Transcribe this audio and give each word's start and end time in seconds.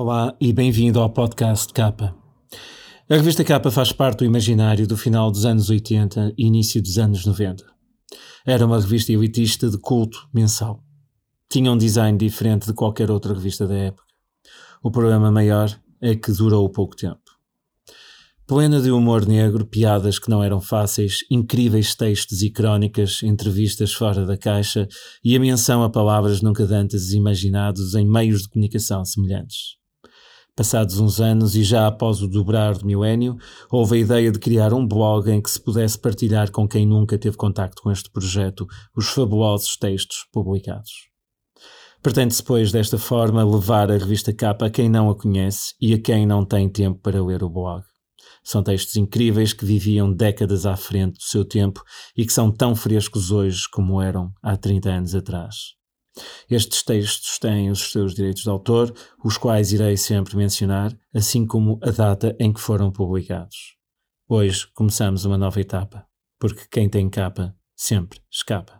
Olá 0.00 0.32
e 0.40 0.52
bem-vindo 0.52 1.00
ao 1.00 1.10
podcast 1.10 1.72
Capa. 1.72 2.14
A 3.10 3.16
revista 3.16 3.42
Capa 3.42 3.68
faz 3.68 3.90
parte 3.90 4.20
do 4.20 4.24
imaginário 4.24 4.86
do 4.86 4.96
final 4.96 5.28
dos 5.28 5.44
anos 5.44 5.70
80 5.70 6.34
e 6.38 6.46
início 6.46 6.80
dos 6.80 6.98
anos 6.98 7.26
90. 7.26 7.64
Era 8.46 8.64
uma 8.64 8.80
revista 8.80 9.12
elitista 9.12 9.68
de 9.68 9.76
culto 9.76 10.28
mensal. 10.32 10.84
Tinha 11.50 11.72
um 11.72 11.76
design 11.76 12.16
diferente 12.16 12.66
de 12.66 12.74
qualquer 12.74 13.10
outra 13.10 13.34
revista 13.34 13.66
da 13.66 13.74
época. 13.74 14.04
O 14.84 14.88
problema 14.88 15.32
maior 15.32 15.76
é 16.00 16.14
que 16.14 16.30
durou 16.30 16.70
pouco 16.70 16.94
tempo. 16.94 17.18
Plena 18.46 18.80
de 18.80 18.92
humor 18.92 19.26
negro, 19.26 19.66
piadas 19.66 20.20
que 20.20 20.30
não 20.30 20.44
eram 20.44 20.60
fáceis, 20.60 21.24
incríveis 21.28 21.96
textos 21.96 22.40
e 22.42 22.50
crónicas, 22.50 23.20
entrevistas 23.24 23.92
fora 23.92 24.24
da 24.24 24.36
caixa 24.36 24.86
e 25.24 25.34
a 25.34 25.40
menção 25.40 25.82
a 25.82 25.90
palavras 25.90 26.40
nunca 26.40 26.62
antes 26.62 27.12
imaginados 27.12 27.96
em 27.96 28.08
meios 28.08 28.42
de 28.42 28.48
comunicação 28.48 29.04
semelhantes. 29.04 29.76
Passados 30.58 30.98
uns 30.98 31.20
anos 31.20 31.54
e 31.54 31.62
já 31.62 31.86
após 31.86 32.20
o 32.20 32.26
dobrar 32.26 32.76
do 32.76 32.84
milénio, 32.84 33.36
houve 33.70 33.94
a 33.94 34.00
ideia 34.00 34.32
de 34.32 34.40
criar 34.40 34.74
um 34.74 34.84
blog 34.84 35.30
em 35.30 35.40
que 35.40 35.48
se 35.48 35.60
pudesse 35.60 35.96
partilhar 35.96 36.50
com 36.50 36.66
quem 36.66 36.84
nunca 36.84 37.16
teve 37.16 37.36
contacto 37.36 37.80
com 37.80 37.92
este 37.92 38.10
projeto 38.10 38.66
os 38.96 39.08
fabulosos 39.08 39.76
textos 39.76 40.26
publicados. 40.32 40.90
Pretende-se, 42.02 42.42
pois, 42.42 42.72
desta 42.72 42.98
forma, 42.98 43.44
levar 43.44 43.88
a 43.88 43.98
revista 43.98 44.32
capa 44.32 44.66
a 44.66 44.70
quem 44.70 44.88
não 44.88 45.08
a 45.08 45.14
conhece 45.14 45.74
e 45.80 45.94
a 45.94 46.02
quem 46.02 46.26
não 46.26 46.44
tem 46.44 46.68
tempo 46.68 46.98
para 47.00 47.24
ler 47.24 47.44
o 47.44 47.48
blog. 47.48 47.84
São 48.42 48.60
textos 48.60 48.96
incríveis 48.96 49.52
que 49.52 49.64
viviam 49.64 50.12
décadas 50.12 50.66
à 50.66 50.76
frente 50.76 51.18
do 51.18 51.22
seu 51.22 51.44
tempo 51.44 51.84
e 52.16 52.26
que 52.26 52.32
são 52.32 52.50
tão 52.50 52.74
frescos 52.74 53.30
hoje 53.30 53.62
como 53.70 54.02
eram 54.02 54.32
há 54.42 54.56
30 54.56 54.90
anos 54.90 55.14
atrás. 55.14 55.78
Estes 56.50 56.82
textos 56.82 57.38
têm 57.38 57.70
os 57.70 57.90
seus 57.90 58.14
direitos 58.14 58.42
de 58.42 58.50
autor, 58.50 58.92
os 59.24 59.36
quais 59.36 59.72
irei 59.72 59.96
sempre 59.96 60.36
mencionar, 60.36 60.96
assim 61.14 61.46
como 61.46 61.78
a 61.82 61.90
data 61.90 62.36
em 62.38 62.52
que 62.52 62.60
foram 62.60 62.90
publicados. 62.90 63.76
Hoje 64.28 64.66
começamos 64.74 65.24
uma 65.24 65.38
nova 65.38 65.60
etapa, 65.60 66.06
porque 66.38 66.66
quem 66.70 66.88
tem 66.88 67.08
capa 67.08 67.54
sempre 67.74 68.20
escapa. 68.30 68.77